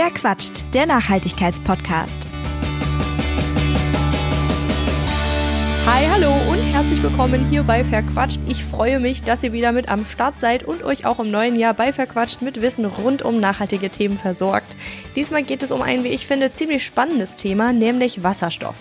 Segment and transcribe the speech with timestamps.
[0.00, 0.64] Wer quatscht?
[0.74, 2.24] Der Nachhaltigkeitspodcast.
[5.86, 8.38] Hi, hallo und herzlich willkommen hier bei Verquatscht.
[8.46, 11.58] Ich freue mich, dass ihr wieder mit am Start seid und euch auch im neuen
[11.58, 14.76] Jahr bei Verquatscht mit Wissen rund um nachhaltige Themen versorgt.
[15.16, 18.76] Diesmal geht es um ein, wie ich finde, ziemlich spannendes Thema, nämlich Wasserstoff.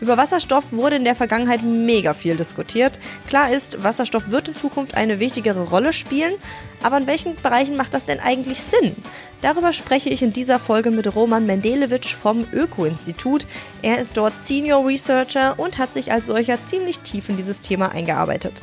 [0.00, 2.98] Über Wasserstoff wurde in der Vergangenheit mega viel diskutiert.
[3.26, 6.34] Klar ist, Wasserstoff wird in Zukunft eine wichtigere Rolle spielen,
[6.82, 8.94] aber in welchen Bereichen macht das denn eigentlich Sinn?
[9.42, 13.46] Darüber spreche ich in dieser Folge mit Roman Mendelewitsch vom Öko-Institut.
[13.82, 17.90] Er ist dort Senior Researcher und hat sich als solcher ziemlich tief in dieses Thema
[17.90, 18.54] eingearbeitet.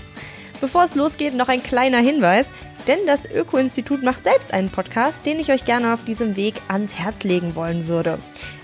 [0.61, 2.53] Bevor es losgeht, noch ein kleiner Hinweis,
[2.87, 6.93] denn das Öko-Institut macht selbst einen Podcast, den ich euch gerne auf diesem Weg ans
[6.93, 8.19] Herz legen wollen würde.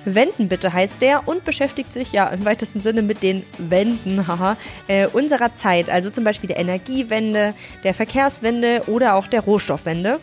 [0.05, 4.57] Wenden bitte heißt der und beschäftigt sich ja im weitesten Sinne mit den Wenden haha,
[4.87, 10.19] äh, unserer Zeit, also zum Beispiel der Energiewende, der Verkehrswende oder auch der Rohstoffwende.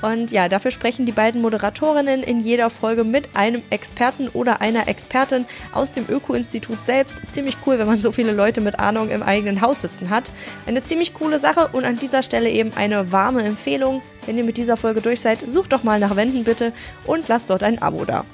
[0.00, 4.86] Und ja, dafür sprechen die beiden Moderatorinnen in jeder Folge mit einem Experten oder einer
[4.88, 7.16] Expertin aus dem Öko-Institut selbst.
[7.30, 10.30] Ziemlich cool, wenn man so viele Leute mit Ahnung im eigenen Haus sitzen hat.
[10.66, 14.02] Eine ziemlich coole Sache und an dieser Stelle eben eine warme Empfehlung.
[14.26, 16.72] Wenn ihr mit dieser Folge durch seid, sucht doch mal nach Wänden bitte
[17.04, 18.24] und lasst dort ein Abo da.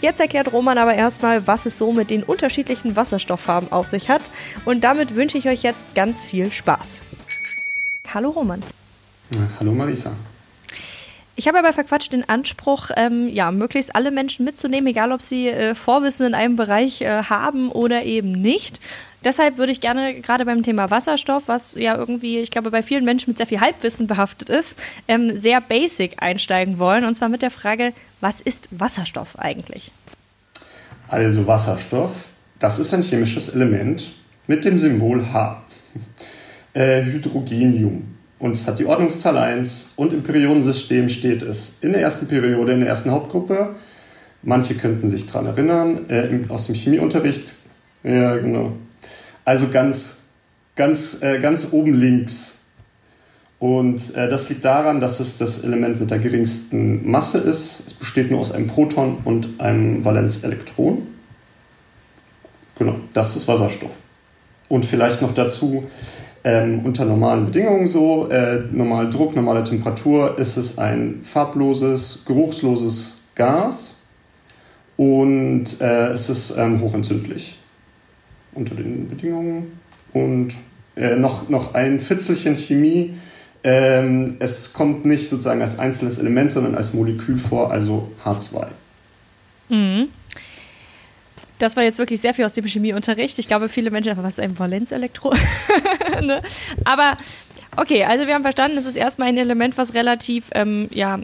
[0.00, 4.20] Jetzt erklärt Roman aber erstmal, was es so mit den unterschiedlichen Wasserstofffarben auf sich hat.
[4.66, 7.00] Und damit wünsche ich euch jetzt ganz viel Spaß.
[8.12, 8.62] Hallo Roman.
[9.58, 10.12] Hallo Marisa.
[11.36, 15.48] Ich habe aber verquatscht den Anspruch, ähm, ja, möglichst alle Menschen mitzunehmen, egal ob sie
[15.48, 18.78] äh, Vorwissen in einem Bereich äh, haben oder eben nicht.
[19.24, 23.04] Deshalb würde ich gerne gerade beim Thema Wasserstoff, was ja irgendwie, ich glaube, bei vielen
[23.04, 24.76] Menschen mit sehr viel Halbwissen behaftet ist,
[25.08, 27.04] ähm, sehr basic einsteigen wollen.
[27.04, 29.90] Und zwar mit der Frage, was ist Wasserstoff eigentlich?
[31.08, 32.12] Also Wasserstoff,
[32.58, 34.12] das ist ein chemisches Element
[34.46, 35.62] mit dem Symbol H.
[36.76, 38.13] Äh, Hydrogenium.
[38.44, 42.74] Und es hat die Ordnungszahl 1 und im Periodensystem steht es in der ersten Periode,
[42.74, 43.74] in der ersten Hauptgruppe.
[44.42, 47.54] Manche könnten sich daran erinnern, äh, aus dem Chemieunterricht.
[48.02, 48.72] Ja, genau.
[49.46, 50.18] Also ganz,
[50.76, 52.66] ganz, äh, ganz oben links.
[53.58, 57.86] Und äh, das liegt daran, dass es das Element mit der geringsten Masse ist.
[57.86, 61.06] Es besteht nur aus einem Proton und einem Valenzelektron.
[62.76, 63.92] Genau, das ist Wasserstoff.
[64.68, 65.84] Und vielleicht noch dazu,
[66.44, 73.24] ähm, unter normalen Bedingungen so, äh, normal Druck, normale Temperatur, ist es ein farbloses, geruchsloses
[73.34, 74.02] Gas
[74.96, 77.56] und äh, es ist ähm, hochentzündlich
[78.52, 79.78] unter den Bedingungen.
[80.12, 80.54] Und
[80.96, 83.14] äh, noch, noch ein Fitzelchen Chemie.
[83.64, 88.66] Ähm, es kommt nicht sozusagen als einzelnes Element, sondern als Molekül vor, also H2.
[89.70, 90.08] Mhm.
[91.58, 93.38] Das war jetzt wirklich sehr viel aus dem Chemieunterricht.
[93.38, 95.38] Ich glaube, viele Menschen was ist ein Valenzelektron?
[96.22, 96.42] ne?
[96.84, 97.16] Aber
[97.76, 101.20] okay, also wir haben verstanden, es ist erstmal ein Element, was relativ ähm, ja,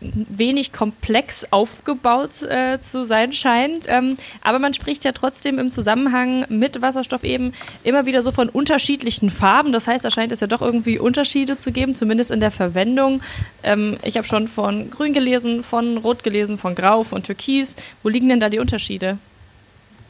[0.00, 3.86] wenig komplex aufgebaut äh, zu sein scheint.
[3.88, 7.52] Ähm, aber man spricht ja trotzdem im Zusammenhang mit Wasserstoff eben
[7.82, 9.72] immer wieder so von unterschiedlichen Farben.
[9.72, 13.22] Das heißt, da scheint es ja doch irgendwie Unterschiede zu geben, zumindest in der Verwendung.
[13.62, 17.76] Ähm, ich habe schon von Grün gelesen, von Rot gelesen, von Grau, von Türkis.
[18.02, 19.18] Wo liegen denn da die Unterschiede?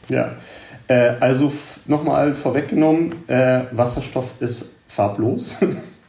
[0.09, 0.33] Ja,
[0.87, 1.51] äh, also
[1.87, 5.59] nochmal vorweggenommen, äh, Wasserstoff ist farblos.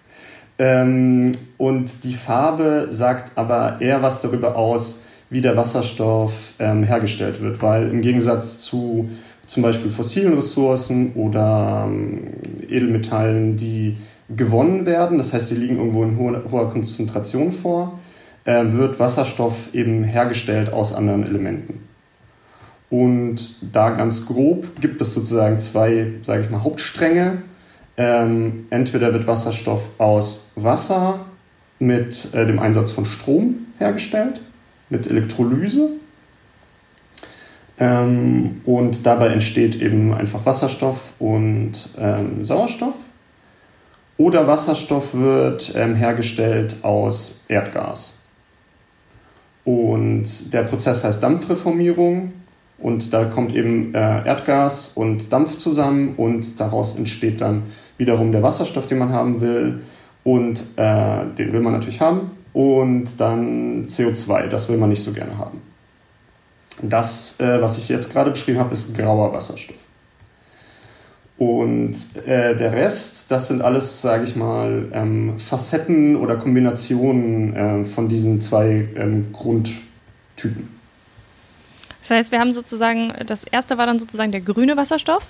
[0.59, 7.41] ähm, und die Farbe sagt aber eher was darüber aus, wie der Wasserstoff ähm, hergestellt
[7.41, 9.09] wird, weil im Gegensatz zu
[9.47, 12.35] zum Beispiel fossilen Ressourcen oder ähm,
[12.69, 13.97] Edelmetallen, die
[14.29, 17.99] gewonnen werden, das heißt, die liegen irgendwo in hoher, hoher Konzentration vor,
[18.45, 21.86] äh, wird Wasserstoff eben hergestellt aus anderen Elementen.
[22.91, 27.43] Und da ganz grob gibt es sozusagen zwei, sage ich mal, Hauptstränge.
[27.97, 31.27] Ähm, entweder wird Wasserstoff aus Wasser
[31.79, 34.41] mit äh, dem Einsatz von Strom hergestellt,
[34.89, 35.91] mit Elektrolyse.
[37.79, 42.95] Ähm, und dabei entsteht eben einfach Wasserstoff und ähm, Sauerstoff.
[44.19, 48.25] Oder Wasserstoff wird ähm, hergestellt aus Erdgas.
[49.65, 52.33] Und der Prozess heißt Dampfreformierung
[52.79, 57.65] und da kommt eben äh, Erdgas und Dampf zusammen und daraus entsteht dann
[57.97, 59.81] wiederum der Wasserstoff, den man haben will.
[60.25, 62.33] Und äh, den will man natürlich haben.
[62.53, 65.63] Und dann CO2, das will man nicht so gerne haben.
[66.83, 69.77] Das, äh, was ich jetzt gerade beschrieben habe, ist grauer Wasserstoff.
[71.39, 71.95] Und
[72.27, 78.09] äh, der Rest, das sind alles, sage ich mal, ähm, Facetten oder Kombinationen äh, von
[78.09, 80.76] diesen zwei ähm, Grundtypen.
[82.09, 85.25] Das heißt, wir haben sozusagen, das erste war dann sozusagen der grüne Wasserstoff.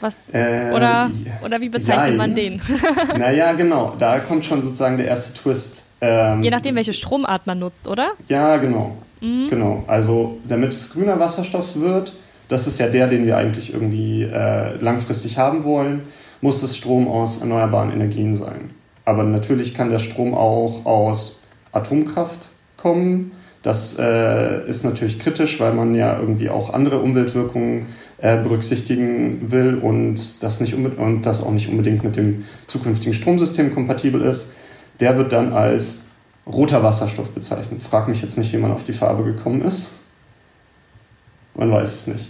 [0.00, 1.10] Was, äh, oder,
[1.42, 2.60] oder wie bezeichnet ja, man den?
[3.18, 3.94] naja, genau.
[3.98, 5.86] Da kommt schon sozusagen der erste Twist.
[6.00, 8.10] Ähm, Je nachdem, welche Stromart man nutzt, oder?
[8.28, 8.96] Ja, genau.
[9.20, 9.48] Mhm.
[9.48, 9.84] Genau.
[9.86, 12.12] Also, damit es grüner Wasserstoff wird,
[12.48, 16.02] das ist ja der, den wir eigentlich irgendwie äh, langfristig haben wollen,
[16.40, 18.70] muss es Strom aus erneuerbaren Energien sein.
[19.04, 23.32] Aber natürlich kann der Strom auch aus Atomkraft kommen.
[23.66, 27.86] Das äh, ist natürlich kritisch, weil man ja irgendwie auch andere Umweltwirkungen
[28.18, 33.74] äh, berücksichtigen will und das, nicht und das auch nicht unbedingt mit dem zukünftigen Stromsystem
[33.74, 34.54] kompatibel ist.
[35.00, 36.04] Der wird dann als
[36.46, 37.82] roter Wasserstoff bezeichnet.
[37.82, 39.94] Frag mich jetzt nicht, wie man auf die Farbe gekommen ist.
[41.56, 42.28] Man weiß es nicht.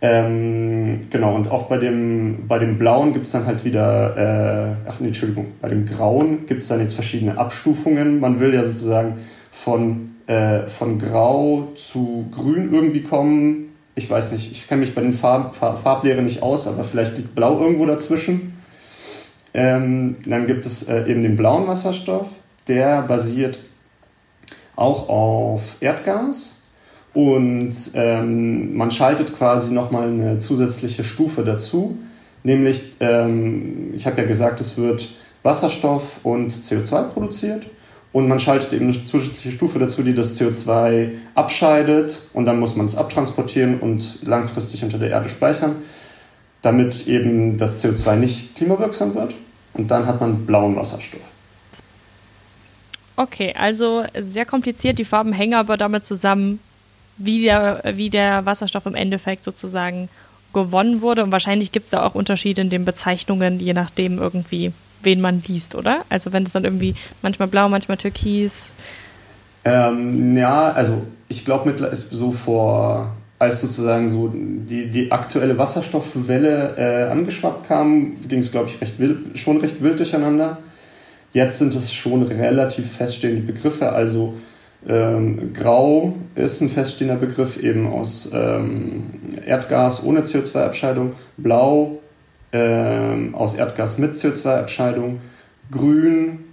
[0.00, 4.88] Ähm, genau, und auch bei dem, bei dem Blauen gibt es dann halt wieder, äh,
[4.88, 8.20] ach nee, Entschuldigung, bei dem Grauen gibt es dann jetzt verschiedene Abstufungen.
[8.20, 9.14] Man will ja sozusagen
[9.50, 13.74] von, äh, von Grau zu Grün irgendwie kommen.
[13.94, 17.16] Ich weiß nicht, ich kenne mich bei den Farb, Farb, Farblehren nicht aus, aber vielleicht
[17.16, 18.52] liegt Blau irgendwo dazwischen.
[19.54, 22.28] Ähm, dann gibt es äh, eben den blauen Wasserstoff,
[22.68, 23.58] der basiert
[24.76, 26.62] auch auf Erdgas
[27.14, 31.98] und ähm, man schaltet quasi nochmal eine zusätzliche Stufe dazu,
[32.44, 35.08] nämlich, ähm, ich habe ja gesagt, es wird
[35.42, 37.64] Wasserstoff und CO2 produziert
[38.12, 42.76] und man schaltet eben eine zusätzliche Stufe dazu, die das CO2 abscheidet und dann muss
[42.76, 45.76] man es abtransportieren und langfristig unter der Erde speichern,
[46.62, 49.34] damit eben das CO2 nicht klimawirksam wird
[49.74, 51.20] und dann hat man blauen Wasserstoff.
[53.16, 56.60] Okay, also sehr kompliziert, die Farben hängen aber damit zusammen,
[57.16, 60.08] wie der, wie der Wasserstoff im Endeffekt sozusagen
[60.52, 61.24] gewonnen wurde.
[61.24, 64.72] Und wahrscheinlich gibt es da auch Unterschiede in den Bezeichnungen, je nachdem irgendwie,
[65.02, 66.04] wen man liest, oder?
[66.08, 68.72] Also wenn es dann irgendwie manchmal blau, manchmal türkis.
[69.64, 77.10] Ähm, ja, also ich glaube, so vor, als sozusagen so die, die aktuelle Wasserstoffwelle äh,
[77.10, 80.58] angeschwappt kam, ging es, glaube ich, recht wild, schon recht wild durcheinander.
[81.32, 84.34] Jetzt sind es schon relativ feststehende Begriffe, also
[84.86, 89.04] ähm, Grau ist ein feststehender Begriff eben aus ähm,
[89.44, 91.14] Erdgas ohne CO2-Abscheidung.
[91.36, 91.98] Blau
[92.52, 95.20] ähm, aus Erdgas mit CO2-Abscheidung.
[95.70, 96.44] Grün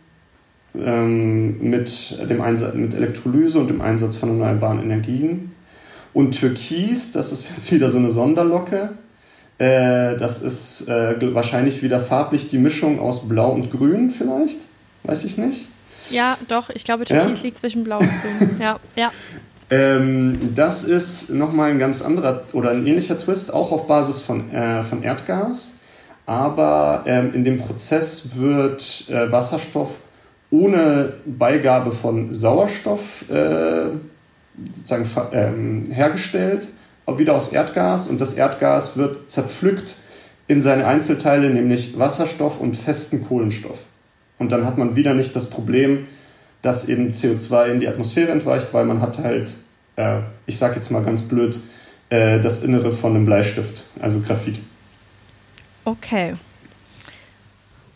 [0.76, 5.52] ähm, mit, dem Einsatz, mit Elektrolyse und dem Einsatz von erneuerbaren Energien.
[6.14, 8.90] Und Türkis, das ist jetzt wieder so eine Sonderlocke.
[9.58, 14.58] Äh, das ist äh, wahrscheinlich wieder farblich die Mischung aus Blau und Grün vielleicht.
[15.04, 15.68] Weiß ich nicht.
[16.10, 17.44] Ja, doch, ich glaube, Türkis ja?
[17.44, 18.50] liegt zwischen Blau und Grün.
[18.60, 19.12] Ja, ja.
[19.72, 24.54] Ähm, das ist nochmal ein ganz anderer oder ein ähnlicher Twist, auch auf Basis von,
[24.54, 25.80] äh, von Erdgas.
[26.26, 30.00] Aber ähm, in dem Prozess wird äh, Wasserstoff
[30.50, 33.90] ohne Beigabe von Sauerstoff äh,
[34.74, 36.68] sozusagen ähm, hergestellt,
[37.06, 38.08] auch wieder aus Erdgas.
[38.08, 39.96] Und das Erdgas wird zerpflückt
[40.48, 43.84] in seine Einzelteile, nämlich Wasserstoff und festen Kohlenstoff.
[44.38, 46.08] Und dann hat man wieder nicht das Problem,
[46.62, 49.54] dass eben CO2 in die Atmosphäre entweicht, weil man hat halt,
[49.96, 51.60] äh, ich sage jetzt mal ganz blöd,
[52.10, 54.60] äh, das Innere von einem Bleistift, also Graphit.
[55.86, 56.36] Okay.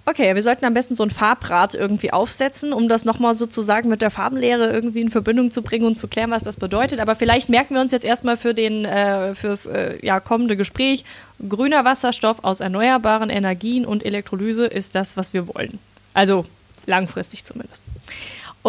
[0.09, 4.01] Okay, wir sollten am besten so ein Farbrad irgendwie aufsetzen, um das nochmal sozusagen mit
[4.01, 6.99] der Farbenlehre irgendwie in Verbindung zu bringen und zu klären, was das bedeutet.
[6.99, 11.05] Aber vielleicht merken wir uns jetzt erstmal für den, äh, fürs äh, ja, kommende Gespräch,
[11.47, 15.77] grüner Wasserstoff aus erneuerbaren Energien und Elektrolyse ist das, was wir wollen.
[16.15, 16.45] Also
[16.87, 17.83] langfristig zumindest.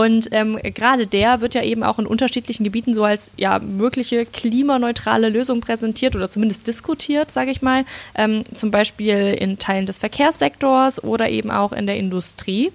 [0.00, 4.24] Und ähm, gerade der wird ja eben auch in unterschiedlichen Gebieten so als ja, mögliche
[4.24, 7.84] klimaneutrale Lösung präsentiert oder zumindest diskutiert, sage ich mal.
[8.14, 12.72] Ähm, zum Beispiel in Teilen des Verkehrssektors oder eben auch in der Industrie.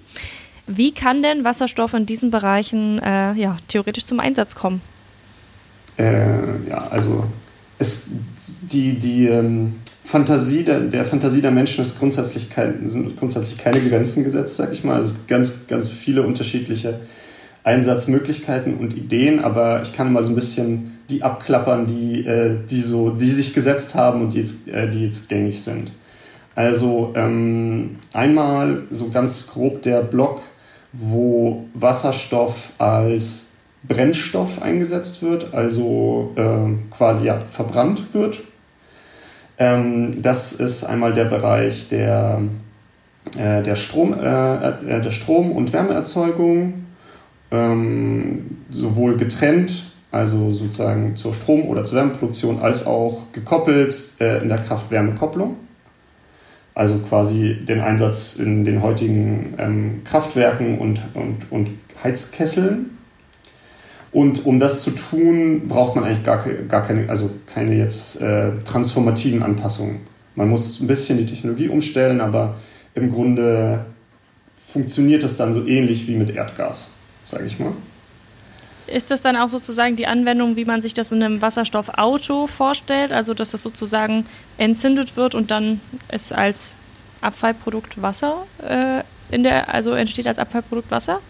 [0.68, 4.80] Wie kann denn Wasserstoff in diesen Bereichen äh, ja, theoretisch zum Einsatz kommen?
[5.98, 7.24] Äh, ja, also
[7.80, 8.08] es,
[8.70, 9.74] die, die ähm,
[10.06, 14.72] Fantasie der, der Fantasie der Menschen ist grundsätzlich kein, sind grundsätzlich keine Grenzen gesetzt, sag
[14.72, 14.94] ich mal.
[14.94, 17.00] Also es gibt ganz, ganz viele unterschiedliche
[17.64, 22.80] Einsatzmöglichkeiten und Ideen, aber ich kann mal so ein bisschen die abklappern, die, äh, die,
[22.80, 25.90] so, die sich gesetzt haben und die jetzt, äh, die jetzt gängig sind.
[26.54, 30.40] Also ähm, einmal so ganz grob der Block,
[30.92, 38.40] wo Wasserstoff als Brennstoff eingesetzt wird, also äh, quasi ja, verbrannt wird
[39.58, 42.42] ähm, das ist einmal der Bereich der,
[43.38, 46.86] äh, der, Strom, äh, äh, der Strom- und Wärmeerzeugung,
[47.50, 54.48] ähm, sowohl getrennt, also sozusagen zur Strom- oder zur Wärmeproduktion, als auch gekoppelt äh, in
[54.48, 55.56] der Kraft-Wärme-Kopplung.
[56.74, 61.68] Also quasi den Einsatz in den heutigen ähm, Kraftwerken und, und, und
[62.04, 62.95] Heizkesseln
[64.12, 68.50] und um das zu tun, braucht man eigentlich gar, gar keine, also keine jetzt äh,
[68.64, 70.00] transformativen Anpassungen.
[70.34, 72.56] Man muss ein bisschen die Technologie umstellen, aber
[72.94, 73.84] im Grunde
[74.68, 76.92] funktioniert es dann so ähnlich wie mit Erdgas.
[77.26, 77.72] sage ich mal.
[78.86, 83.12] Ist das dann auch sozusagen die Anwendung, wie man sich das in einem Wasserstoffauto vorstellt?
[83.12, 84.26] Also, dass das sozusagen
[84.58, 86.76] entzündet wird und dann es als
[87.20, 89.02] Abfallprodukt Wasser äh,
[89.34, 91.20] in der, also entsteht als Abfallprodukt Wasser?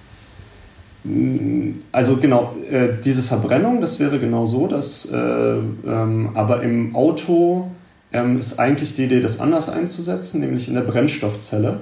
[1.93, 7.71] Also genau, äh, diese Verbrennung, das wäre genau so, dass äh, ähm, aber im Auto
[8.13, 11.81] ähm, ist eigentlich die Idee, das anders einzusetzen, nämlich in der Brennstoffzelle.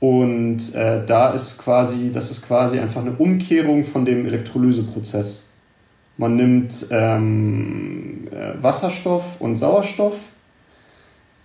[0.00, 5.52] Und äh, da ist quasi, das ist quasi einfach eine Umkehrung von dem Elektrolyseprozess.
[6.16, 10.31] Man nimmt ähm, äh, Wasserstoff und Sauerstoff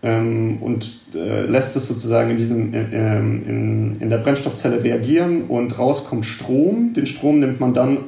[0.03, 5.77] ähm, und äh, lässt es sozusagen in, diesem, äh, in, in der Brennstoffzelle reagieren und
[5.79, 6.93] raus kommt Strom.
[6.93, 7.99] Den Strom nimmt man dann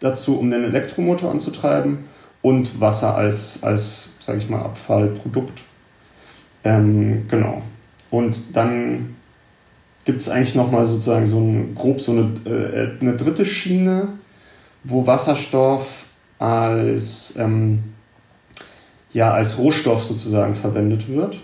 [0.00, 1.98] dazu, um den Elektromotor anzutreiben
[2.42, 5.62] und Wasser als, als sage ich mal, Abfallprodukt.
[6.64, 7.62] Ähm, genau.
[8.10, 9.16] Und dann
[10.04, 14.08] gibt es eigentlich nochmal sozusagen so ein, grob so eine, äh, eine dritte Schiene,
[14.84, 16.06] wo Wasserstoff
[16.38, 17.80] als, ähm,
[19.16, 21.38] ja, als Rohstoff sozusagen verwendet wird.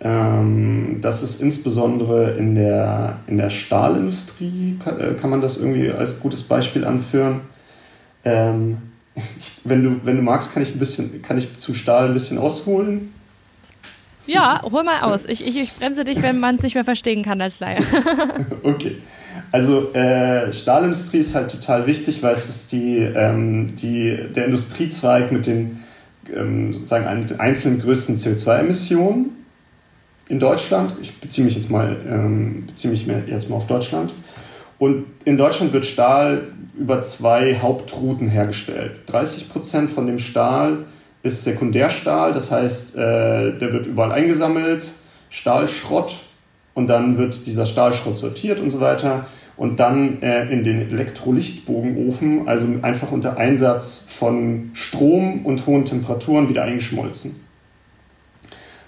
[0.00, 5.92] Ähm, das ist insbesondere in der, in der Stahlindustrie, kann, äh, kann man das irgendwie
[5.92, 7.42] als gutes Beispiel anführen.
[8.24, 8.78] Ähm,
[9.14, 12.14] ich, wenn, du, wenn du magst, kann ich, ein bisschen, kann ich zum Stahl ein
[12.14, 13.14] bisschen ausholen.
[14.26, 15.24] Ja, hol mal aus.
[15.24, 17.78] Ich, ich, ich bremse dich, wenn man es nicht mehr verstehen kann als Laie.
[18.64, 18.96] okay.
[19.52, 25.30] Also äh, Stahlindustrie ist halt total wichtig, weil es ist die, ähm, die, der Industriezweig
[25.30, 25.83] mit den
[26.34, 27.06] ähm, sozusagen
[27.38, 29.44] einzelnen größten CO2-Emissionen
[30.28, 30.94] in Deutschland.
[31.02, 34.12] Ich beziehe mich jetzt mal, ähm, beziehe mich jetzt mal auf Deutschland.
[34.78, 39.02] Und in Deutschland wird Stahl über zwei Hauptrouten hergestellt.
[39.06, 40.84] 30 Prozent von dem Stahl
[41.22, 42.98] ist Sekundärstahl, das heißt, äh,
[43.58, 44.90] der wird überall eingesammelt,
[45.30, 46.16] Stahlschrott
[46.74, 52.48] und dann wird dieser Stahlschrott sortiert und so weiter und dann äh, in den Elektrolichtbogenofen,
[52.48, 57.44] also einfach unter Einsatz von Strom und hohen Temperaturen wieder eingeschmolzen.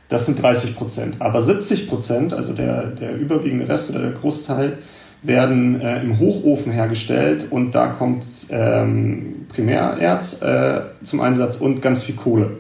[0.08, 1.16] Das sind 30 Prozent.
[1.18, 4.78] Aber 70 Prozent, also der, der überwiegende Rest oder der Großteil,
[5.22, 12.02] werden äh, im Hochofen hergestellt und da kommt ähm, Primärerz äh, zum Einsatz und ganz
[12.04, 12.58] viel Kohle.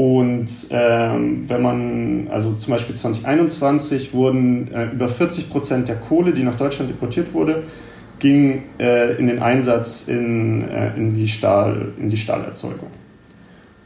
[0.00, 6.32] Und ähm, wenn man, also zum Beispiel 2021 wurden äh, über 40 Prozent der Kohle,
[6.32, 7.64] die nach Deutschland deportiert wurde,
[8.18, 12.88] ging äh, in den Einsatz in, äh, in, die Stahl, in die Stahlerzeugung.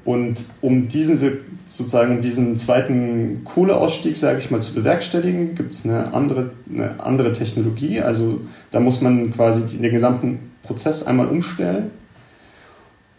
[0.04, 1.18] Und um diesen,
[1.66, 7.32] sozusagen diesen zweiten Kohleausstieg, sage ich mal, zu bewerkstelligen, gibt es eine andere, eine andere
[7.32, 8.00] Technologie.
[8.00, 8.40] Also
[8.70, 11.90] da muss man quasi den gesamten Prozess einmal umstellen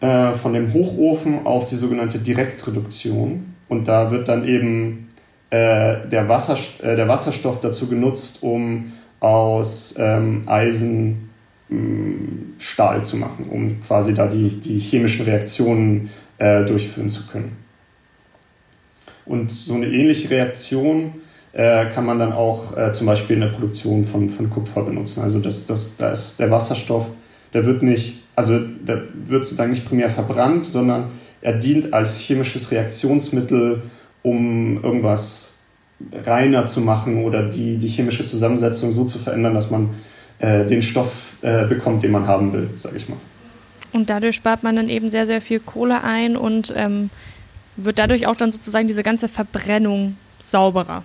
[0.00, 3.54] äh, von dem Hochofen auf die sogenannte Direktreduktion.
[3.68, 5.08] Und da wird dann eben
[5.50, 11.30] äh, der, Wasser, äh, der Wasserstoff dazu genutzt, um aus ähm, Eisen
[11.68, 17.56] mm, Stahl zu machen, um quasi da die, die chemischen Reaktionen äh, durchführen zu können.
[19.24, 21.14] Und so eine ähnliche Reaktion
[21.52, 25.22] äh, kann man dann auch äh, zum Beispiel in der Produktion von, von Kupfer benutzen.
[25.22, 27.08] Also das, das, da ist der Wasserstoff,
[27.52, 31.06] der wird nicht, also der wird sozusagen nicht primär verbrannt, sondern
[31.40, 33.82] er dient als chemisches Reaktionsmittel,
[34.22, 35.62] um irgendwas
[36.12, 39.90] reiner zu machen oder die, die chemische Zusammensetzung so zu verändern, dass man
[40.38, 43.18] äh, den Stoff äh, bekommt, den man haben will, sage ich mal.
[43.92, 47.08] Und dadurch spart man dann eben sehr, sehr viel Kohle ein und ähm,
[47.76, 51.02] wird dadurch auch dann sozusagen diese ganze Verbrennung sauberer.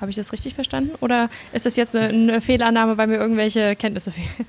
[0.00, 0.92] Habe ich das richtig verstanden?
[1.00, 4.46] Oder ist das jetzt eine, eine Fehlannahme, weil mir irgendwelche Kenntnisse fehlen?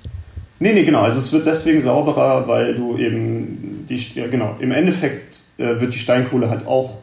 [0.61, 1.01] Nee, nee, genau.
[1.01, 5.95] Also es wird deswegen sauberer, weil du eben die, ja, genau, im Endeffekt äh, wird
[5.95, 6.99] die Steinkohle halt auch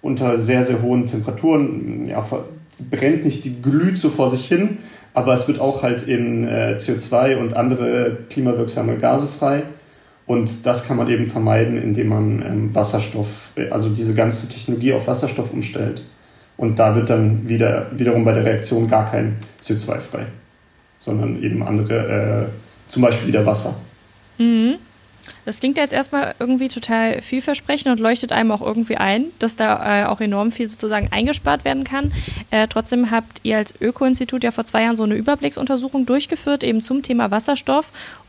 [0.00, 2.26] unter sehr, sehr hohen Temperaturen, ja,
[2.90, 4.78] brennt nicht, die glüht so vor sich hin,
[5.12, 9.64] aber es wird auch halt in äh, CO2 und andere klimawirksame Gase frei.
[10.26, 14.94] Und das kann man eben vermeiden, indem man ähm, Wasserstoff, äh, also diese ganze Technologie
[14.94, 16.02] auf Wasserstoff umstellt.
[16.56, 20.26] Und da wird dann wieder, wiederum bei der Reaktion gar kein CO2 frei,
[20.98, 23.74] sondern eben andere, äh, zum Beispiel wieder Wasser.
[24.38, 24.76] Mhm.
[25.46, 29.56] Das klingt ja jetzt erstmal irgendwie total vielversprechend und leuchtet einem auch irgendwie ein, dass
[29.56, 32.12] da äh, auch enorm viel sozusagen eingespart werden kann.
[32.50, 36.82] Äh, trotzdem habt ihr als Öko-Institut ja vor zwei Jahren so eine Überblicksuntersuchung durchgeführt, eben
[36.82, 37.86] zum Thema Wasserstoff.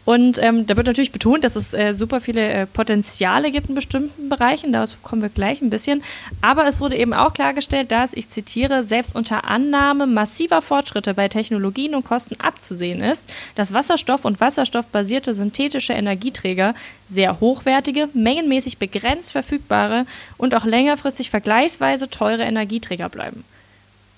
[0.08, 3.76] Und ähm, da wird natürlich betont, dass es äh, super viele äh, Potenziale gibt in
[3.76, 4.72] bestimmten Bereichen.
[4.72, 6.02] Daraus kommen wir gleich ein bisschen.
[6.40, 11.28] Aber es wurde eben auch klargestellt, dass, ich zitiere, selbst unter Annahme massiver Fortschritte bei
[11.28, 16.74] Technologien und Kosten abzusehen ist, dass Wasserstoff und wasserstoffbasierte synthetische Energieträger
[17.10, 20.06] sehr hochwertige, mengenmäßig begrenzt verfügbare
[20.38, 23.44] und auch längerfristig vergleichsweise teure Energieträger bleiben.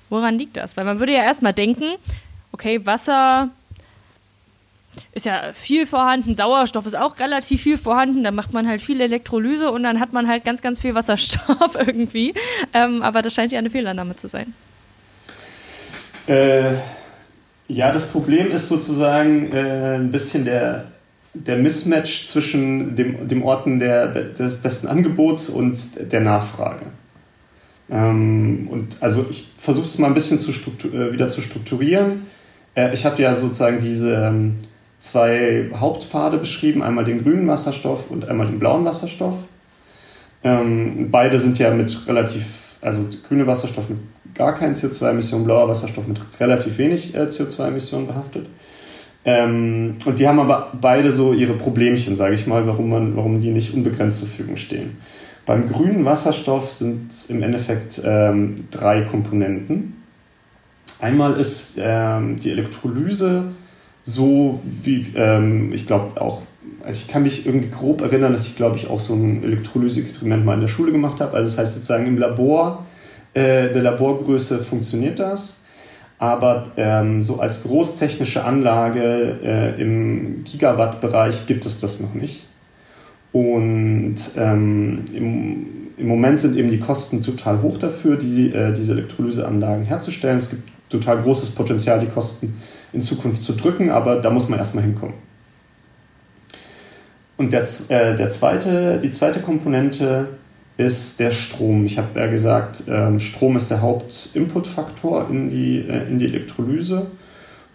[0.09, 0.75] Woran liegt das?
[0.75, 1.95] Weil man würde ja erstmal denken,
[2.51, 3.49] okay, Wasser
[5.11, 6.35] ist ja viel vorhanden.
[6.35, 8.23] Sauerstoff ist auch relativ viel vorhanden.
[8.23, 11.75] Da macht man halt viel Elektrolyse und dann hat man halt ganz, ganz viel Wasserstoff
[11.79, 12.33] irgendwie.
[12.73, 14.53] Ähm, aber das scheint ja eine Fehlannahme zu sein.
[16.27, 16.73] Äh,
[17.67, 20.85] ja, das Problem ist sozusagen äh, ein bisschen der,
[21.33, 25.77] der Mismatch zwischen dem, dem Orten der, des besten Angebots und
[26.11, 26.87] der Nachfrage.
[27.89, 32.27] Ähm, und also ich versuche es mal ein bisschen zu äh, wieder zu strukturieren.
[32.75, 34.55] Äh, ich habe ja sozusagen diese ähm,
[34.99, 39.35] zwei Hauptpfade beschrieben, einmal den grünen Wasserstoff und einmal den blauen Wasserstoff.
[40.43, 43.99] Ähm, beide sind ja mit relativ, also grüne Wasserstoff mit
[44.35, 48.47] gar keinen CO2-Emissionen, blauer Wasserstoff mit relativ wenig äh, CO2-Emissionen behaftet.
[49.25, 53.41] Ähm, und die haben aber beide so ihre Problemchen, sage ich mal, warum, man, warum
[53.41, 54.97] die nicht unbegrenzt zur Verfügung stehen.
[55.45, 60.03] Beim grünen Wasserstoff sind es im Endeffekt ähm, drei Komponenten.
[60.99, 63.45] Einmal ist ähm, die Elektrolyse
[64.03, 66.41] so wie, ähm, ich glaube auch,
[66.83, 70.45] also ich kann mich irgendwie grob erinnern, dass ich glaube ich auch so ein Elektrolyse-Experiment
[70.45, 71.35] mal in der Schule gemacht habe.
[71.35, 72.85] Also das heißt sozusagen im Labor,
[73.33, 75.58] äh, der Laborgröße funktioniert das.
[76.19, 82.45] Aber ähm, so als großtechnische Anlage äh, im Gigawatt-Bereich gibt es das noch nicht.
[83.31, 88.93] Und ähm, im, im, Moment sind eben die Kosten total hoch dafür, die, äh, diese
[88.93, 90.37] Elektrolyseanlagen herzustellen.
[90.37, 92.59] Es gibt total großes Potenzial, die Kosten
[92.91, 95.15] in Zukunft zu drücken, aber da muss man erstmal hinkommen.
[97.37, 100.27] Und der, äh, der zweite, die zweite Komponente
[100.79, 101.85] ist der Strom.
[101.85, 107.07] Ich habe ja gesagt, ähm, Strom ist der Hauptinputfaktor in die, äh, in die Elektrolyse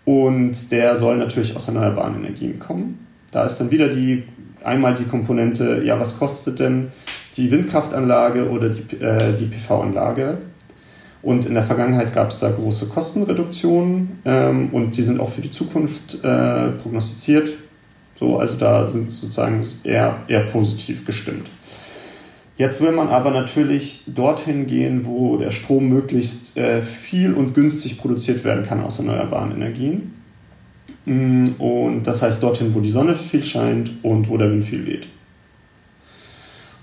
[0.07, 3.07] und der soll natürlich aus erneuerbaren Energien kommen.
[3.31, 4.23] Da ist dann wieder die
[4.65, 6.93] einmal die Komponente, ja, was kostet denn
[7.37, 10.39] die Windkraftanlage oder die, äh, die PV-Anlage?
[11.21, 15.43] Und in der Vergangenheit gab es da große Kostenreduktionen ähm, und die sind auch für
[15.43, 17.53] die Zukunft äh, prognostiziert.
[18.19, 21.51] So, also da sind sozusagen eher, eher positiv gestimmt.
[22.57, 27.99] Jetzt will man aber natürlich dorthin gehen, wo der Strom möglichst äh, viel und günstig
[27.99, 30.15] produziert werden kann aus erneuerbaren Energien.
[31.05, 34.87] Mm, und das heißt dorthin, wo die Sonne viel scheint und wo der Wind viel
[34.87, 35.09] weht.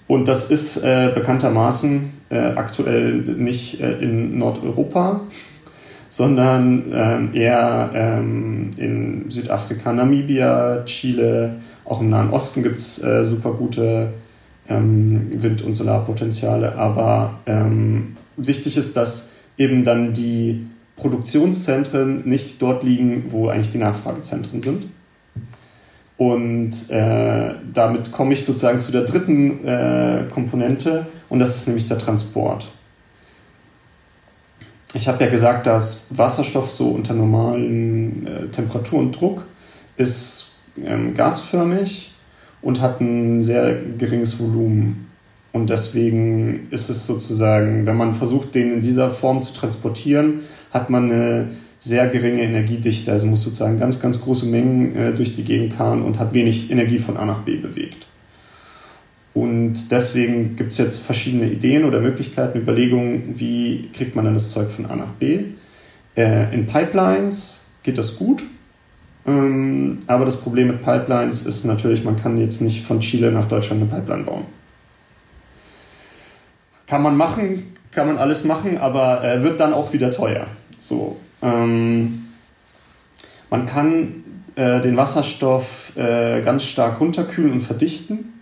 [0.07, 5.21] Und das ist äh, bekanntermaßen äh, aktuell nicht äh, in Nordeuropa,
[6.10, 11.55] sondern ähm, eher ähm, in Südafrika, Namibia, Chile,
[11.86, 14.10] auch im Nahen Osten gibt es äh, super gute
[14.79, 16.75] Wind- und Solarpotenziale.
[16.75, 23.79] Aber ähm, wichtig ist, dass eben dann die Produktionszentren nicht dort liegen, wo eigentlich die
[23.79, 24.86] Nachfragezentren sind.
[26.17, 31.88] Und äh, damit komme ich sozusagen zu der dritten äh, Komponente und das ist nämlich
[31.88, 32.67] der Transport.
[34.93, 39.47] Ich habe ja gesagt, dass Wasserstoff so unter normalen äh, Temperatur und Druck
[39.97, 42.11] ist ähm, gasförmig
[42.62, 45.08] und hat ein sehr geringes Volumen.
[45.54, 50.89] Und deswegen ist es sozusagen, wenn man versucht, den in dieser Form zu transportieren, hat
[50.89, 51.47] man eine
[51.80, 56.04] sehr geringe Energiedichte, also muss sozusagen ganz, ganz große Mengen äh, durch die Gegend fahren
[56.04, 58.06] und hat wenig Energie von A nach B bewegt.
[59.34, 64.52] Und deswegen gibt es jetzt verschiedene Ideen oder Möglichkeiten, Überlegungen, wie kriegt man dann das
[64.52, 65.39] Zeug von A nach B.
[66.15, 68.43] Äh, in Pipelines geht das gut,
[69.25, 73.45] ähm, aber das Problem mit Pipelines ist natürlich, man kann jetzt nicht von Chile nach
[73.45, 74.45] Deutschland eine Pipeline bauen.
[76.88, 80.47] Kann man machen, kann man alles machen, aber äh, wird dann auch wieder teuer.
[80.79, 82.27] So, ähm,
[83.49, 84.23] man kann
[84.55, 88.34] äh, den Wasserstoff äh, ganz stark runterkühlen und verdichten.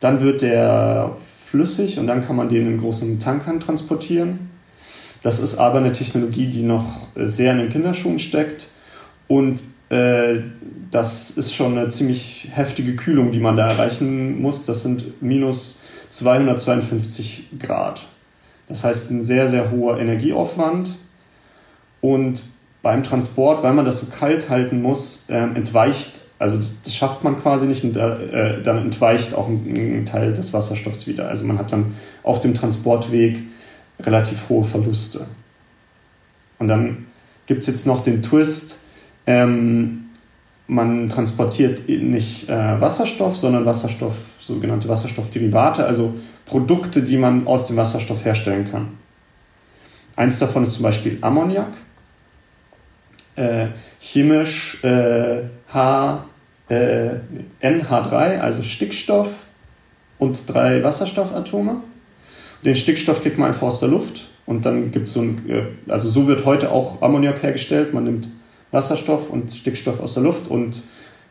[0.00, 4.50] Dann wird der flüssig und dann kann man den in großen Tankern transportieren.
[5.22, 8.66] Das ist aber eine Technologie, die noch sehr in den Kinderschuhen steckt
[9.28, 10.40] und äh,
[10.90, 14.66] das ist schon eine ziemlich heftige Kühlung, die man da erreichen muss.
[14.66, 18.02] Das sind minus 252 Grad.
[18.68, 20.94] Das heißt ein sehr, sehr hoher Energieaufwand
[22.00, 22.42] und
[22.82, 27.22] beim Transport, weil man das so kalt halten muss, äh, entweicht, also das, das, schafft
[27.22, 31.28] man quasi nicht und äh, dann entweicht auch ein, ein, Teil des Wasserstoffs wieder.
[31.28, 33.38] Also man hat dann auf dem Transportweg
[34.00, 35.26] relativ hohe Verluste.
[36.58, 37.06] Und dann
[37.46, 38.78] gibt es jetzt noch den Twist,
[39.26, 40.10] ähm,
[40.66, 46.14] man transportiert nicht äh, Wasserstoff, sondern Wasserstoff, sogenannte Wasserstoffderivate, also
[46.46, 48.88] Produkte, die man aus dem Wasserstoff herstellen kann.
[50.16, 51.72] Eins davon ist zum Beispiel Ammoniak
[53.36, 53.68] äh,
[54.00, 56.26] chemisch äh, H,
[56.68, 57.10] äh,
[57.62, 59.46] NH3, also Stickstoff
[60.18, 61.82] und drei Wasserstoffatome.
[62.64, 65.90] Den Stickstoff kriegt man einfach aus der Luft und dann gibt es so ein, äh,
[65.90, 67.94] also so wird heute auch Ammoniak hergestellt.
[67.94, 68.28] Man nimmt
[68.72, 70.82] Wasserstoff und Stickstoff aus der Luft und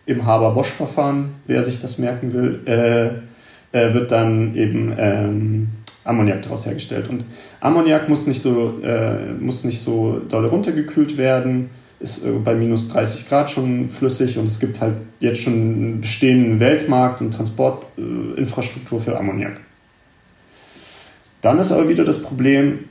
[0.05, 5.67] im Haber-Bosch-Verfahren, wer sich das merken will, äh, äh, wird dann eben ähm,
[6.03, 7.07] Ammoniak daraus hergestellt.
[7.09, 7.25] Und
[7.59, 12.89] Ammoniak muss nicht so, äh, muss nicht so doll runtergekühlt werden, ist äh, bei minus
[12.89, 18.99] 30 Grad schon flüssig und es gibt halt jetzt schon einen bestehenden Weltmarkt und Transportinfrastruktur
[18.99, 19.59] für Ammoniak.
[21.41, 22.85] Dann ist aber wieder das Problem,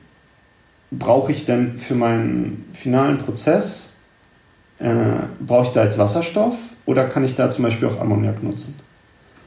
[0.91, 3.90] brauche ich denn für meinen finalen Prozess,
[4.81, 4.95] äh,
[5.47, 6.55] brauche ich da jetzt Wasserstoff
[6.87, 8.79] oder kann ich da zum Beispiel auch Ammoniak nutzen?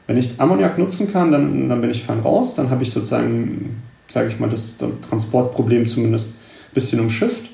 [0.06, 3.82] Wenn ich Ammoniak nutzen kann, dann, dann bin ich fein raus, dann habe ich sozusagen,
[4.08, 7.50] sage ich mal, das Transportproblem zumindest ein bisschen umschifft.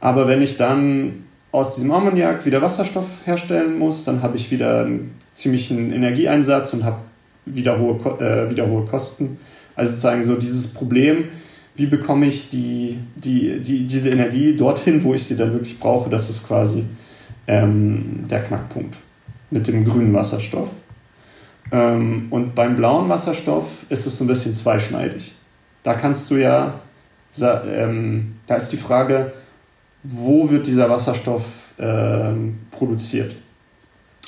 [0.00, 4.84] Aber wenn ich dann aus diesem Ammoniak wieder Wasserstoff herstellen muss, dann habe ich wieder
[4.84, 6.96] einen ziemlichen Energieeinsatz und habe
[7.46, 9.38] wieder hohe, äh, wieder hohe Kosten.
[9.76, 11.24] Also sozusagen so dieses Problem,
[11.76, 16.10] wie bekomme ich die, die, die, diese Energie dorthin, wo ich sie dann wirklich brauche,
[16.10, 16.84] das ist quasi
[17.46, 18.96] ähm, der Knackpunkt
[19.50, 20.70] mit dem grünen Wasserstoff.
[21.72, 25.32] Ähm, und beim blauen Wasserstoff ist es so ein bisschen zweischneidig.
[25.82, 26.80] Da kannst du ja,
[27.40, 29.32] ähm, da ist die Frage,
[30.02, 31.44] wo wird dieser Wasserstoff
[31.78, 33.34] ähm, produziert?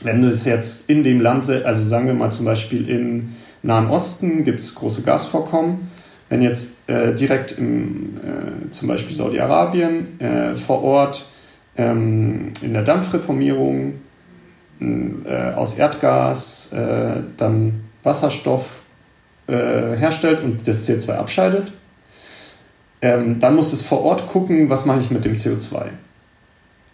[0.03, 3.89] Wenn du es jetzt in dem Land, also sagen wir mal zum Beispiel im Nahen
[3.89, 5.91] Osten gibt es große Gasvorkommen.
[6.29, 11.25] Wenn jetzt äh, direkt im, äh, zum Beispiel Saudi-Arabien äh, vor Ort
[11.77, 13.95] ähm, in der Dampfreformierung
[14.81, 18.85] äh, aus Erdgas äh, dann Wasserstoff
[19.47, 21.73] äh, herstellt und das CO2 abscheidet.
[23.03, 25.87] Ähm, dann muss es vor Ort gucken, was mache ich mit dem CO2.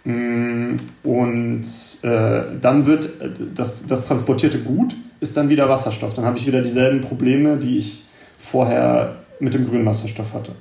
[0.04, 1.64] Mm, und
[2.02, 3.10] äh, dann wird
[3.54, 6.14] das, das transportierte Gut ist dann wieder Wasserstoff.
[6.14, 8.06] Dann habe ich wieder dieselben Probleme, die ich
[8.38, 10.52] vorher mit dem grünen Wasserstoff hatte.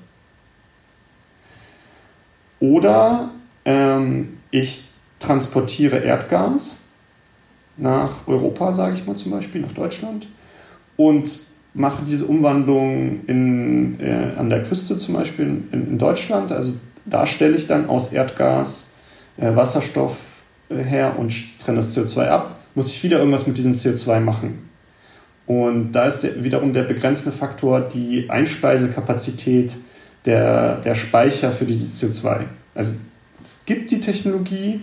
[2.59, 3.31] Oder
[3.65, 4.85] ähm, ich
[5.19, 6.81] transportiere Erdgas
[7.77, 10.27] nach Europa, sage ich mal zum Beispiel, nach Deutschland
[10.97, 11.29] und
[11.73, 16.51] mache diese Umwandlung in, äh, an der Küste zum Beispiel in, in, Deutschland.
[16.51, 16.73] Also
[17.05, 18.93] da stelle ich dann aus Erdgas
[19.37, 22.59] äh, Wasserstoff äh, her und trenne das CO2 ab.
[22.75, 24.69] Muss ich wieder irgendwas mit diesem CO2 machen.
[25.45, 29.75] Und da ist der, wiederum der begrenzende Faktor die Einspeisekapazität
[30.25, 32.41] der, der Speicher für dieses CO2.
[32.75, 32.93] Also
[33.43, 34.81] es gibt die Technologie,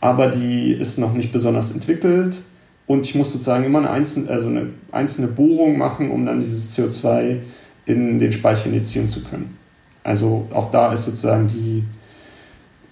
[0.00, 2.38] aber die ist noch nicht besonders entwickelt
[2.86, 6.76] und ich muss sozusagen immer eine einzelne, also eine einzelne Bohrung machen, um dann dieses
[6.76, 7.38] CO2
[7.86, 9.56] in den Speicher injizieren zu können.
[10.04, 11.84] Also auch da ist sozusagen die,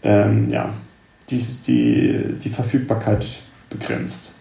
[0.02, 0.72] ähm, ja,
[1.28, 3.26] die, die, die Verfügbarkeit
[3.68, 4.34] begrenzt.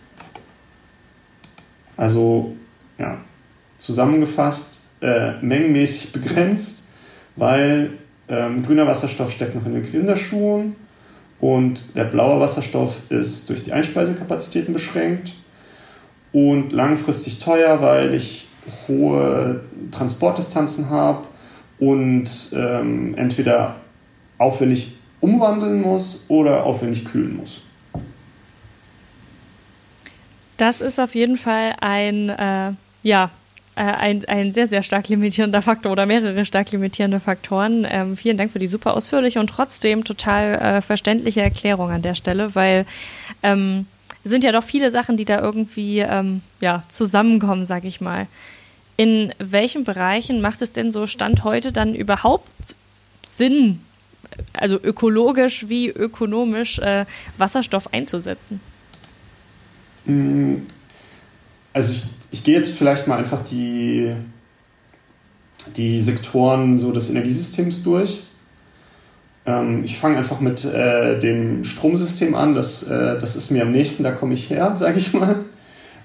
[1.98, 2.56] Also
[2.98, 3.18] ja,
[3.78, 6.90] zusammengefasst, äh, mengenmäßig begrenzt,
[7.36, 7.92] weil
[8.30, 10.76] ähm, grüner Wasserstoff steckt noch in den Kinderschuhen
[11.40, 15.34] und der blaue Wasserstoff ist durch die Einspeisekakapazitäten beschränkt
[16.32, 18.48] und langfristig teuer, weil ich
[18.88, 19.62] hohe
[19.92, 21.26] Transportdistanzen habe
[21.80, 23.78] und ähm, entweder
[24.38, 27.62] aufwendig umwandeln muss oder aufwendig kühlen muss.
[30.58, 33.32] Das ist auf jeden Fall ein äh, ja,
[33.84, 37.88] ein, ein sehr, sehr stark limitierender Faktor oder mehrere stark limitierende Faktoren.
[37.90, 42.16] Ähm, vielen Dank für die super ausführliche und trotzdem total äh, verständliche Erklärung an der
[42.16, 42.86] Stelle, weil
[43.42, 43.88] ähm,
[44.24, 48.28] sind ja doch viele Sachen, die da irgendwie ähm, ja, zusammenkommen, sag ich mal.
[48.98, 52.76] In welchen Bereichen macht es denn so Stand heute dann überhaupt
[53.26, 53.80] Sinn,
[54.52, 57.06] also ökologisch wie ökonomisch äh,
[57.38, 58.60] Wasserstoff einzusetzen?
[60.04, 60.56] Mm,
[61.72, 64.14] also ich ich gehe jetzt vielleicht mal einfach die,
[65.76, 68.22] die Sektoren so des Energiesystems durch.
[69.46, 72.56] Ähm, ich fange einfach mit äh, dem Stromsystem an.
[72.56, 75.46] Das, äh, das ist mir am nächsten, da komme ich her, sage ich mal.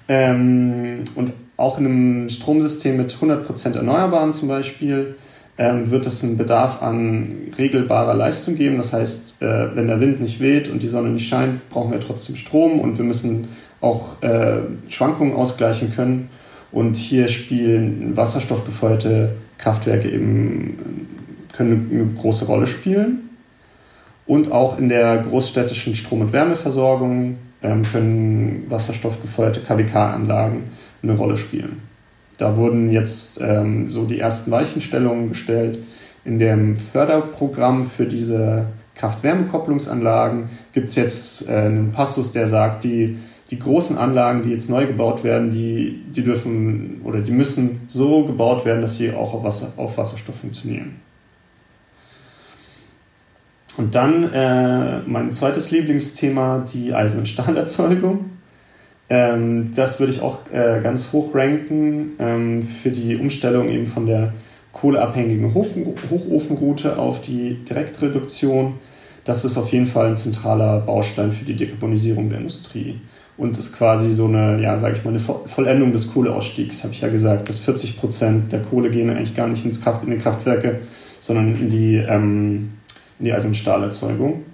[0.09, 5.15] Ähm, und auch in einem Stromsystem mit 100% Erneuerbaren zum Beispiel
[5.57, 8.77] ähm, wird es einen Bedarf an regelbarer Leistung geben.
[8.77, 12.01] Das heißt, äh, wenn der Wind nicht weht und die Sonne nicht scheint, brauchen wir
[12.01, 13.49] trotzdem Strom und wir müssen
[13.85, 16.31] auch äh, Schwankungen ausgleichen können.
[16.73, 21.07] Und hier spielen wasserstoffgefeuerte Kraftwerke eben
[21.53, 23.31] können eine große Rolle spielen.
[24.27, 30.65] Und auch in der großstädtischen Strom- und Wärmeversorgung ähm, können wasserstoffgefeuerte KWK-Anlagen
[31.03, 31.81] eine Rolle spielen.
[32.39, 35.79] Da wurden jetzt ähm, so die ersten Weichenstellungen gestellt.
[36.25, 38.67] In dem Förderprogramm für diese
[38.97, 43.19] Kraft-Wärme-Kopplungsanlagen gibt es jetzt äh, einen Passus, der sagt, die
[43.51, 48.25] die großen Anlagen, die jetzt neu gebaut werden, die, die dürfen oder die müssen so
[48.25, 50.97] gebaut werden, dass sie auch auf, Wasser, auf Wasserstoff funktionieren.
[53.77, 58.31] Und dann äh, mein zweites Lieblingsthema, die Eisen- und Stahlerzeugung.
[59.11, 64.07] Ähm, das würde ich auch äh, ganz hoch ranken ähm, für die Umstellung eben von
[64.07, 64.33] der
[64.73, 65.67] kohleabhängigen Hoch
[66.11, 68.75] Hochofenroute auf die Direktreduktion.
[69.25, 73.01] Das ist auf jeden Fall ein zentraler Baustein für die Dekarbonisierung der Industrie
[73.37, 77.01] und ist quasi so eine, ja, sage ich mal, eine Vollendung des Kohleausstiegs, habe ich
[77.01, 80.19] ja gesagt, dass 40 Prozent der Kohle gehen eigentlich gar nicht ins Kraft, in die
[80.19, 80.81] Kraftwerke,
[81.21, 82.73] sondern in die, ähm,
[83.19, 84.45] in die Eisen- und Stahlerzeugung.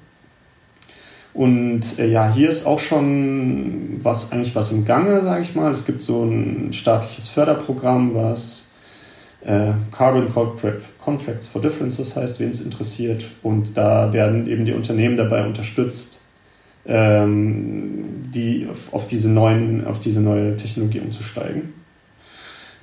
[1.33, 5.73] Und äh, ja, hier ist auch schon was eigentlich was im Gange, sage ich mal.
[5.73, 8.73] Es gibt so ein staatliches Förderprogramm, was
[9.43, 10.29] äh, Carbon
[10.99, 13.25] Contracts for Differences heißt, wen es interessiert.
[13.43, 16.20] Und da werden eben die Unternehmen dabei unterstützt,
[16.87, 21.75] die auf, diese neuen, auf diese neue Technologie umzusteigen.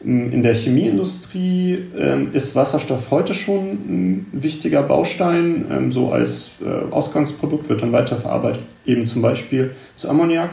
[0.04, 5.66] Ähm, in der Chemieindustrie ähm, ist Wasserstoff heute schon ein wichtiger Baustein.
[5.72, 10.52] Ähm, so als äh, Ausgangsprodukt wird dann weiterverarbeitet, eben zum Beispiel zu Ammoniak.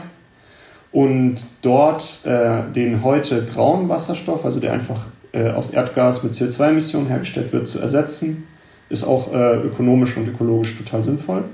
[0.91, 7.07] Und dort äh, den heute grauen Wasserstoff, also der einfach äh, aus Erdgas mit CO2-Emissionen
[7.07, 8.47] hergestellt wird, zu ersetzen,
[8.87, 11.45] ist auch ökonomisch und ökologisch total sinnvoll.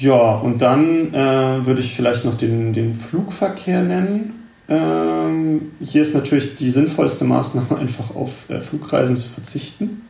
[0.00, 4.48] Ja, und dann äh, würde ich vielleicht noch den, den Flugverkehr nennen.
[4.66, 10.08] Ähm, hier ist natürlich die sinnvollste Maßnahme, einfach auf äh, Flugreisen zu verzichten.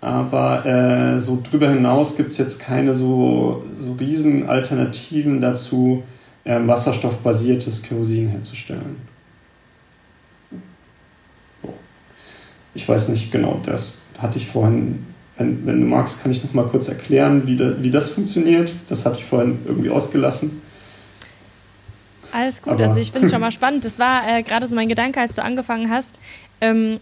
[0.00, 6.04] Aber äh, so drüber hinaus gibt es jetzt keine so, so riesen Alternativen dazu,
[6.44, 8.96] ähm, wasserstoffbasiertes Kerosin herzustellen.
[12.74, 16.52] Ich weiß nicht genau, das hatte ich vorhin wenn, wenn du magst, kann ich noch
[16.54, 18.72] mal kurz erklären, wie, da, wie das funktioniert.
[18.88, 20.60] Das hatte ich vorhin irgendwie ausgelassen.
[22.32, 23.84] Alles gut, Aber also ich finde es schon mal spannend.
[23.84, 26.18] Das war äh, gerade so mein Gedanke, als du angefangen hast,
[26.60, 26.98] ähm,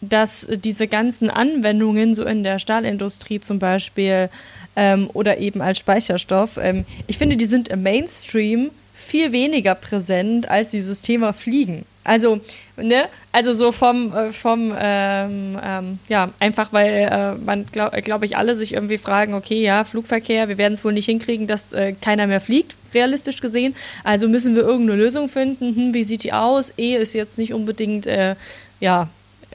[0.00, 4.30] dass diese ganzen Anwendungen, so in der Stahlindustrie zum Beispiel
[4.76, 10.48] ähm, oder eben als Speicherstoff, ähm, ich finde, die sind im Mainstream viel weniger präsent
[10.48, 11.84] als dieses Thema Fliegen.
[12.04, 12.40] Also,
[12.76, 18.22] ne, also so vom, äh, vom ähm, ähm, ja, einfach weil äh, man, glaube glaub
[18.22, 21.72] ich, alle sich irgendwie fragen, okay, ja, Flugverkehr, wir werden es wohl nicht hinkriegen, dass
[21.72, 23.74] äh, keiner mehr fliegt, realistisch gesehen.
[24.04, 25.74] Also müssen wir irgendeine Lösung finden.
[25.74, 26.74] Hm, wie sieht die aus?
[26.76, 28.36] E ist jetzt nicht unbedingt, äh,
[28.80, 29.08] ja,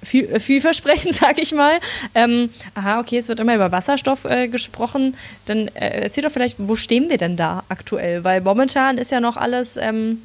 [0.03, 1.79] viel, äh, vielversprechend, sag ich mal.
[2.15, 5.15] Ähm, aha, okay, es wird immer über Wasserstoff äh, gesprochen.
[5.45, 8.23] Dann äh, erzähl doch vielleicht, wo stehen wir denn da aktuell?
[8.23, 10.23] Weil momentan ist ja noch alles, ähm,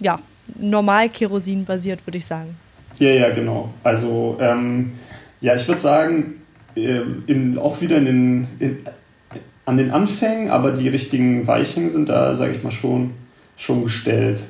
[0.00, 0.18] ja,
[0.58, 2.56] normal Kerosin basiert, würde ich sagen.
[2.98, 3.72] Ja, ja, genau.
[3.82, 4.92] Also, ähm,
[5.40, 6.42] ja, ich würde sagen,
[6.76, 8.78] äh, in, auch wieder in den, in,
[9.64, 13.12] an den Anfängen, aber die richtigen Weichen sind da, sage ich mal, schon,
[13.56, 14.42] schon gestellt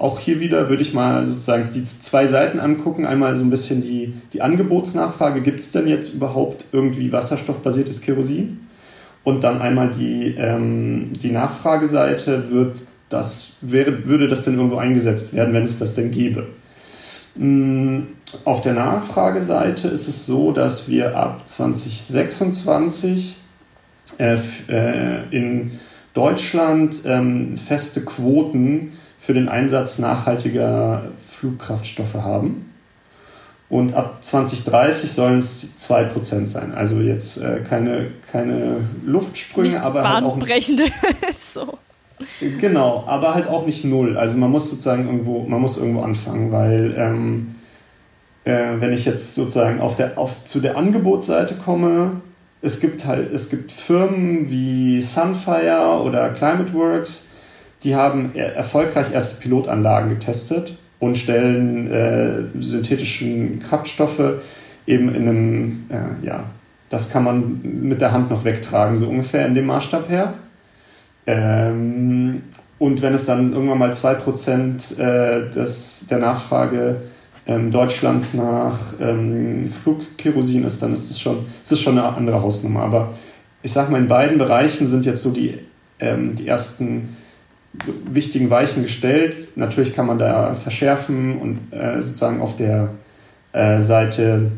[0.00, 3.04] auch hier wieder würde ich mal sozusagen die zwei Seiten angucken.
[3.04, 8.66] Einmal so ein bisschen die, die Angebotsnachfrage, gibt es denn jetzt überhaupt irgendwie wasserstoffbasiertes Kerosin?
[9.24, 15.34] Und dann einmal die, ähm, die Nachfrageseite, wird das, wäre, würde das denn irgendwo eingesetzt
[15.34, 16.46] werden, wenn es das denn gäbe?
[17.34, 18.00] Mm,
[18.44, 23.36] auf der Nachfrageseite ist es so, dass wir ab 2026
[24.18, 25.72] äh, äh, in
[26.14, 32.72] Deutschland ähm, feste Quoten für den Einsatz nachhaltiger Flugkraftstoffe haben.
[33.68, 36.74] Und ab 2030 sollen es 2% sein.
[36.74, 40.36] Also jetzt äh, keine, keine Luftsprünge, Nichts aber halt auch.
[41.36, 41.78] so.
[42.58, 44.16] Genau, aber halt auch nicht null.
[44.16, 47.54] Also man muss sozusagen irgendwo, man muss irgendwo anfangen, weil ähm,
[48.44, 52.20] äh, wenn ich jetzt sozusagen auf der, auf, zu der Angebotsseite komme,
[52.62, 57.32] es gibt halt, es gibt Firmen wie Sunfire oder ClimateWorks,
[57.82, 64.42] die haben erfolgreich erste Pilotanlagen getestet und stellen äh, synthetischen Kraftstoffe
[64.86, 66.44] eben in einem, äh, ja,
[66.90, 70.34] das kann man mit der Hand noch wegtragen, so ungefähr in dem Maßstab her.
[71.30, 72.42] Ähm,
[72.78, 77.02] und wenn es dann irgendwann mal 2% äh, des, der Nachfrage
[77.46, 82.82] ähm, Deutschlands nach ähm, Flugkerosin ist, dann ist es schon, schon eine andere Hausnummer.
[82.82, 83.14] Aber
[83.62, 85.58] ich sage mal, in beiden Bereichen sind jetzt so die,
[86.00, 87.16] ähm, die ersten
[88.10, 89.56] wichtigen Weichen gestellt.
[89.56, 92.90] Natürlich kann man da verschärfen und äh, sozusagen auf der
[93.52, 94.50] äh, Seite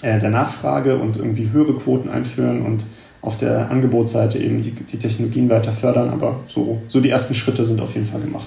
[0.00, 2.84] äh, der Nachfrage und irgendwie höhere Quoten einführen und
[3.20, 6.10] auf der Angebotsseite eben die, die Technologien weiter fördern.
[6.10, 8.46] Aber so, so die ersten Schritte sind auf jeden Fall gemacht.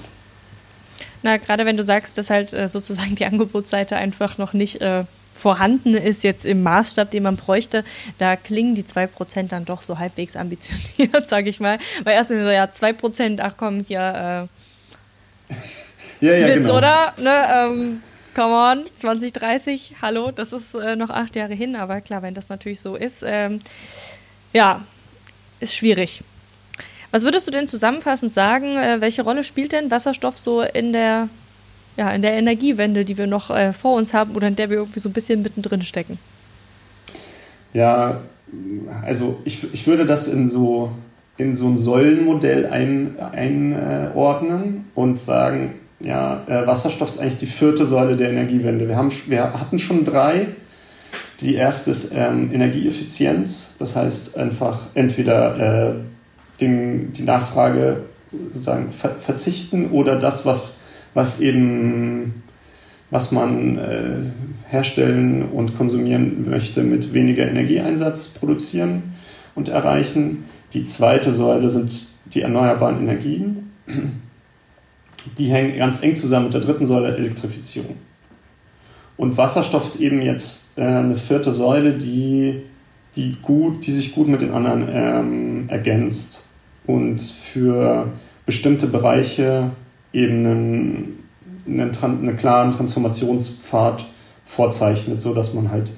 [1.22, 5.04] Na, gerade wenn du sagst, dass halt äh, sozusagen die Angebotsseite einfach noch nicht äh,
[5.42, 7.84] vorhanden ist jetzt im Maßstab, den man bräuchte,
[8.18, 11.78] da klingen die 2% dann doch so halbwegs ambitioniert, sage ich mal.
[12.04, 14.48] Weil erstmal so, ja, 2%, ach komm, hier,
[15.50, 16.78] äh, ja, ja, Witz, genau.
[16.78, 17.14] oder?
[17.18, 18.02] Ne, ähm,
[18.34, 22.48] come on, 2030, hallo, das ist äh, noch acht Jahre hin, aber klar, wenn das
[22.48, 23.60] natürlich so ist, ähm,
[24.52, 24.82] ja,
[25.60, 26.22] ist schwierig.
[27.10, 31.28] Was würdest du denn zusammenfassend sagen, äh, welche Rolle spielt denn Wasserstoff so in der,
[31.96, 34.78] ja, in der Energiewende, die wir noch äh, vor uns haben oder in der wir
[34.78, 36.18] irgendwie so ein bisschen mittendrin stecken?
[37.74, 38.22] Ja,
[39.04, 40.90] also ich, ich würde das in so,
[41.36, 47.86] in so ein Säulenmodell ein, einordnen und sagen, ja, äh, Wasserstoff ist eigentlich die vierte
[47.86, 48.88] Säule der Energiewende.
[48.88, 50.48] Wir, haben, wir hatten schon drei.
[51.42, 55.94] Die erste ist ähm, Energieeffizienz, das heißt einfach entweder äh,
[56.60, 58.04] den, die Nachfrage
[58.52, 60.74] sozusagen ver verzichten oder das, was,
[61.14, 62.42] was eben
[63.10, 64.14] was man äh,
[64.70, 69.14] herstellen und konsumieren möchte, mit weniger Energieeinsatz produzieren
[69.54, 70.44] und erreichen.
[70.72, 73.72] Die zweite Säule sind die erneuerbaren Energien.
[75.38, 77.96] Die hängen ganz eng zusammen mit der dritten Säule Elektrifizierung.
[79.16, 82.62] Und Wasserstoff ist eben jetzt äh, eine vierte Säule, die,
[83.16, 86.46] die, gut, die sich gut mit den anderen ähm, ergänzt
[86.86, 88.08] und für
[88.46, 89.70] bestimmte Bereiche
[90.12, 91.18] eben einen,
[91.66, 94.04] einen, einen klaren Transformationspfad
[94.44, 95.92] vorzeichnet, sodass man halt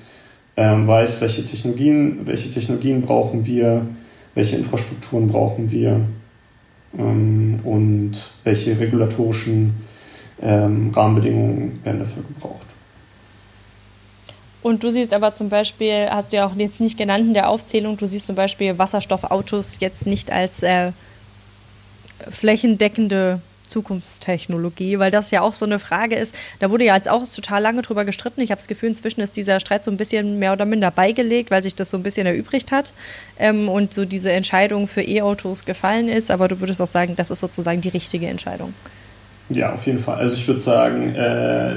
[0.57, 3.87] ähm, weiß, welche Technologien, welche Technologien brauchen wir,
[4.35, 6.00] welche Infrastrukturen brauchen wir
[6.98, 8.12] ähm, und
[8.44, 9.74] welche regulatorischen
[10.42, 12.63] ähm, Rahmenbedingungen werden dafür gebraucht.
[14.64, 17.50] Und du siehst aber zum Beispiel, hast du ja auch jetzt nicht genannt in der
[17.50, 20.92] Aufzählung, du siehst zum Beispiel Wasserstoffautos jetzt nicht als äh,
[22.31, 26.35] flächendeckende Zukunftstechnologie, weil das ja auch so eine Frage ist.
[26.61, 28.40] Da wurde ja jetzt auch total lange drüber gestritten.
[28.40, 31.50] Ich habe das Gefühl, inzwischen ist dieser Streit so ein bisschen mehr oder minder beigelegt,
[31.50, 32.94] weil sich das so ein bisschen erübrigt hat
[33.38, 36.31] ähm, und so diese Entscheidung für E-Autos gefallen ist.
[36.31, 38.72] Aber du würdest auch sagen, das ist sozusagen die richtige Entscheidung.
[39.50, 40.20] Ja, auf jeden Fall.
[40.20, 41.77] Also ich würde sagen, äh,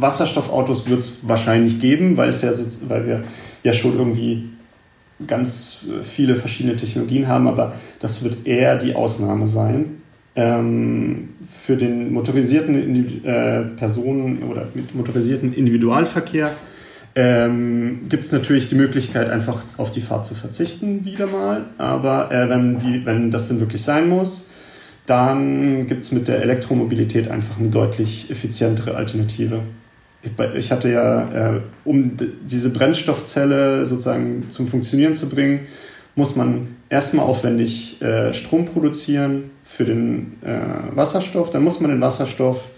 [0.00, 3.24] Wasserstoffautos wird es wahrscheinlich geben, weil, es ja so, weil wir
[3.62, 4.50] ja schon irgendwie
[5.26, 10.00] ganz viele verschiedene Technologien haben, aber das wird eher die Ausnahme sein.
[10.36, 16.50] Ähm, für den motorisierten äh, Personen- oder mit motorisierten Individualverkehr
[17.16, 21.66] ähm, gibt es natürlich die Möglichkeit, einfach auf die Fahrt zu verzichten, wieder mal.
[21.78, 24.50] Aber äh, wenn, die, wenn das denn wirklich sein muss,
[25.06, 29.62] dann gibt es mit der Elektromobilität einfach eine deutlich effizientere Alternative
[30.54, 35.60] ich hatte ja, äh, um diese Brennstoffzelle sozusagen zum Funktionieren zu bringen,
[36.14, 41.50] muss man erstmal aufwendig äh, Strom produzieren für den äh, Wasserstoff.
[41.50, 42.70] Dann muss man den Wasserstoff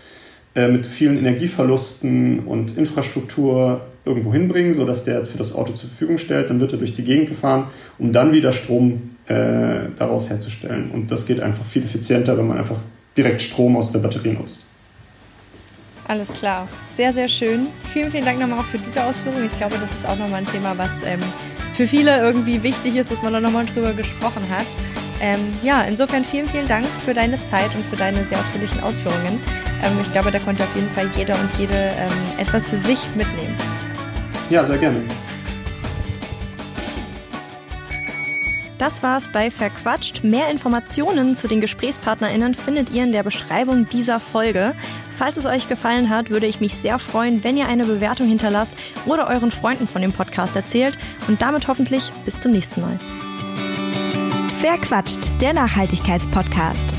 [0.54, 6.50] mit vielen Energieverlusten und Infrastruktur irgendwo hinbringen, sodass der für das Auto zur Verfügung stellt.
[6.50, 10.90] Dann wird er durch die Gegend gefahren, um dann wieder Strom daraus herzustellen.
[10.90, 12.76] Und das geht einfach viel effizienter, wenn man einfach
[13.16, 14.66] direkt Strom aus der Batterie nutzt.
[16.12, 16.68] Alles klar.
[16.94, 17.68] Sehr, sehr schön.
[17.94, 19.46] Vielen, vielen Dank nochmal auch für diese Ausführung.
[19.46, 21.20] Ich glaube, das ist auch nochmal ein Thema, was ähm,
[21.74, 24.66] für viele irgendwie wichtig ist, dass man da nochmal drüber gesprochen hat.
[25.22, 29.40] Ähm, ja, insofern vielen, vielen Dank für deine Zeit und für deine sehr ausführlichen Ausführungen.
[29.82, 33.08] Ähm, ich glaube, da konnte auf jeden Fall jeder und jede ähm, etwas für sich
[33.16, 33.56] mitnehmen.
[34.50, 35.00] Ja, sehr gerne.
[38.82, 40.24] Das war's bei Verquatscht.
[40.24, 44.74] Mehr Informationen zu den GesprächspartnerInnen findet ihr in der Beschreibung dieser Folge.
[45.16, 48.74] Falls es euch gefallen hat, würde ich mich sehr freuen, wenn ihr eine Bewertung hinterlasst
[49.06, 50.98] oder euren Freunden von dem Podcast erzählt
[51.28, 52.98] und damit hoffentlich bis zum nächsten Mal.
[54.60, 56.94] Verquatscht, der Nachhaltigkeitspodcast.